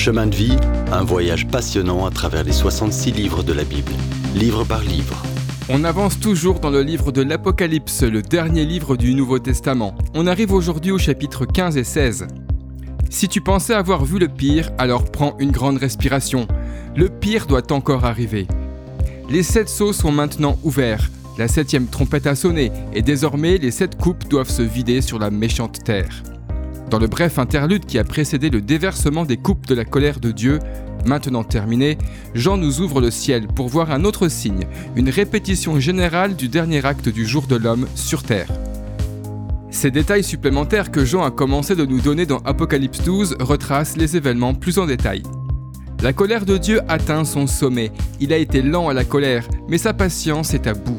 [0.00, 0.56] Chemin de vie,
[0.92, 3.92] un voyage passionnant à travers les 66 livres de la Bible,
[4.34, 5.22] livre par livre.
[5.68, 9.94] On avance toujours dans le livre de l'Apocalypse, le dernier livre du Nouveau Testament.
[10.14, 12.28] On arrive aujourd'hui au chapitre 15 et 16.
[13.10, 16.48] Si tu pensais avoir vu le pire, alors prends une grande respiration.
[16.96, 18.46] Le pire doit encore arriver.
[19.28, 21.10] Les sept sceaux sont maintenant ouverts.
[21.36, 25.30] La septième trompette a sonné et désormais les sept coupes doivent se vider sur la
[25.30, 26.22] méchante terre.
[26.90, 30.32] Dans le bref interlude qui a précédé le déversement des coupes de la colère de
[30.32, 30.58] Dieu,
[31.06, 31.96] maintenant terminé,
[32.34, 34.66] Jean nous ouvre le ciel pour voir un autre signe,
[34.96, 38.48] une répétition générale du dernier acte du jour de l'homme sur terre.
[39.70, 44.16] Ces détails supplémentaires que Jean a commencé de nous donner dans Apocalypse 12 retracent les
[44.16, 45.22] événements plus en détail.
[46.02, 47.92] La colère de Dieu atteint son sommet.
[48.18, 50.96] Il a été lent à la colère, mais sa patience est à bout.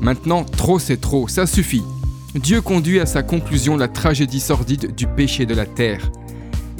[0.00, 1.82] Maintenant, trop c'est trop, ça suffit.
[2.34, 6.10] Dieu conduit à sa conclusion la tragédie sordide du péché de la terre.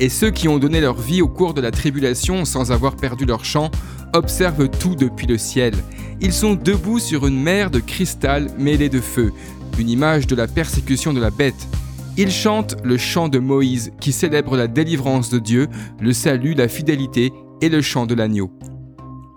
[0.00, 3.24] Et ceux qui ont donné leur vie au cours de la tribulation sans avoir perdu
[3.24, 3.70] leur champ
[4.14, 5.74] observent tout depuis le ciel.
[6.20, 9.32] Ils sont debout sur une mer de cristal mêlée de feu,
[9.78, 11.68] une image de la persécution de la bête.
[12.16, 15.68] Ils chantent le chant de Moïse qui célèbre la délivrance de Dieu,
[16.00, 18.50] le salut, la fidélité et le chant de l'agneau.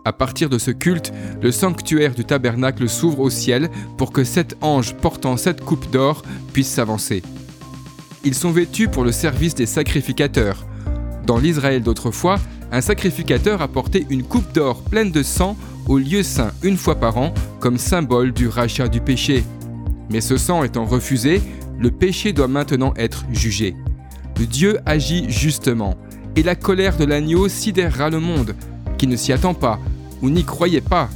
[0.07, 4.55] À partir de ce culte, le sanctuaire du tabernacle s'ouvre au ciel pour que sept
[4.61, 6.21] anges portant sept coupes d'or
[6.53, 7.21] puissent s'avancer.
[8.23, 10.65] Ils sont vêtus pour le service des sacrificateurs.
[11.25, 12.39] Dans l'Israël d'autrefois,
[12.71, 17.17] un sacrificateur apportait une coupe d'or pleine de sang au lieu saint une fois par
[17.17, 19.43] an comme symbole du rachat du péché.
[20.09, 21.41] Mais ce sang étant refusé,
[21.77, 23.75] le péché doit maintenant être jugé.
[24.37, 25.95] Dieu agit justement,
[26.37, 28.55] et la colère de l'agneau sidérera le monde,
[28.97, 29.81] qui ne s'y attend pas,
[30.21, 31.09] ou n'y croyez pas.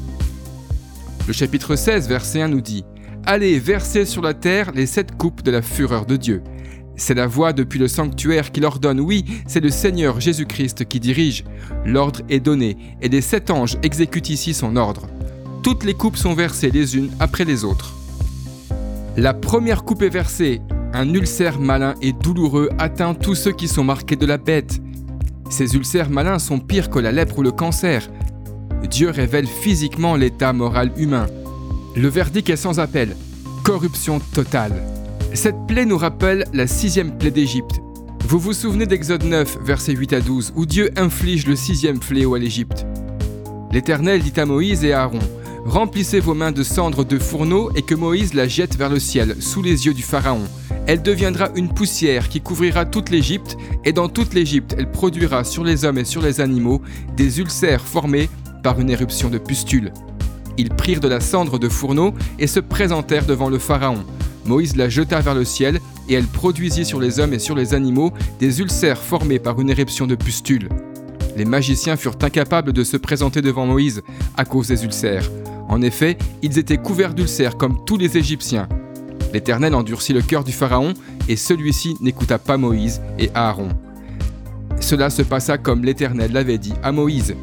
[1.28, 2.84] Le chapitre 16, verset 1 nous dit
[3.26, 6.42] Allez, versez sur la terre les sept coupes de la fureur de Dieu.
[6.96, 11.44] C'est la voix depuis le sanctuaire qui l'ordonne, oui, c'est le Seigneur Jésus-Christ qui dirige.
[11.86, 15.08] L'ordre est donné, et les sept anges exécutent ici son ordre.
[15.64, 17.96] Toutes les coupes sont versées les unes après les autres.
[19.18, 20.62] La première coupe est versée.
[20.94, 24.80] Un ulcère malin et douloureux atteint tous ceux qui sont marqués de la bête.
[25.50, 28.10] Ces ulcères malins sont pires que la lèpre ou le cancer.
[28.88, 31.28] Dieu révèle physiquement l'état moral humain.
[31.96, 33.16] Le verdict est sans appel.
[33.64, 34.82] Corruption totale.
[35.34, 37.82] Cette plaie nous rappelle la sixième plaie d'Égypte.
[38.28, 42.36] Vous vous souvenez d'Exode 9, versets 8 à 12, où Dieu inflige le sixième fléau
[42.36, 42.86] à l'Égypte.
[43.72, 45.20] L'Éternel dit à Moïse et à Aaron,
[45.66, 49.36] Remplissez vos mains de cendres de fourneau et que Moïse la jette vers le ciel,
[49.40, 50.44] sous les yeux du Pharaon.
[50.88, 55.64] Elle deviendra une poussière qui couvrira toute l'Égypte, et dans toute l'Égypte elle produira sur
[55.64, 56.82] les hommes et sur les animaux
[57.16, 58.30] des ulcères formés
[58.62, 59.92] par une éruption de pustules.
[60.58, 64.04] Ils prirent de la cendre de fourneau et se présentèrent devant le Pharaon.
[64.46, 65.80] Moïse la jeta vers le ciel,
[66.10, 69.70] et elle produisit sur les hommes et sur les animaux des ulcères formés par une
[69.70, 70.68] éruption de pustules.
[71.38, 74.02] Les magiciens furent incapables de se présenter devant Moïse
[74.36, 75.30] à cause des ulcères.
[75.70, 78.68] En effet, ils étaient couverts d'ulcères comme tous les Égyptiens.
[79.34, 80.94] L'Éternel endurcit le cœur du Pharaon,
[81.30, 83.70] et celui-ci n'écouta pas Moïse et Aaron.
[84.82, 87.36] Cela se passa comme l'Éternel l'avait dit à Moïse.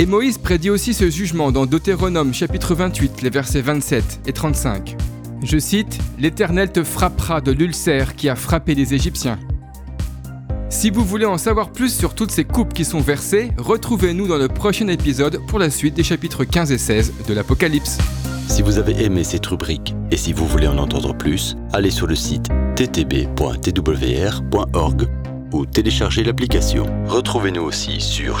[0.00, 4.96] Et Moïse prédit aussi ce jugement dans Deutéronome chapitre 28, les versets 27 et 35.
[5.44, 9.38] Je cite, L'Éternel te frappera de l'ulcère qui a frappé les Égyptiens.
[10.70, 14.38] Si vous voulez en savoir plus sur toutes ces coupes qui sont versées, retrouvez-nous dans
[14.38, 17.98] le prochain épisode pour la suite des chapitres 15 et 16 de l'Apocalypse.
[18.48, 22.06] Si vous avez aimé cette rubrique et si vous voulez en entendre plus, allez sur
[22.06, 23.28] le site ttb.twr.org
[25.52, 26.86] ou téléchargez l'application.
[27.06, 28.40] Retrouvez-nous aussi sur